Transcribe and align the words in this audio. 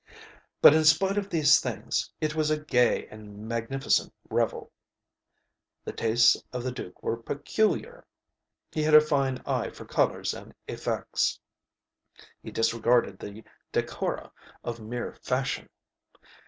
But, 0.63 0.73
in 0.73 0.83
spite 0.83 1.15
of 1.19 1.29
these 1.29 1.59
things, 1.59 2.09
it 2.19 2.33
was 2.33 2.49
a 2.49 2.59
gay 2.59 3.05
and 3.09 3.47
magnificent 3.47 4.11
revel. 4.31 4.71
The 5.83 5.93
tastes 5.93 6.43
of 6.51 6.63
the 6.63 6.71
duke 6.71 7.03
were 7.03 7.17
peculiar. 7.17 8.07
He 8.71 8.81
had 8.81 8.95
a 8.95 8.99
fine 8.99 9.43
eye 9.45 9.69
for 9.69 9.85
colors 9.85 10.33
and 10.33 10.55
effects. 10.67 11.39
He 12.41 12.49
disregarded 12.49 13.19
the 13.19 13.43
decora 13.71 14.31
of 14.63 14.79
mere 14.79 15.13
fashion. 15.21 15.69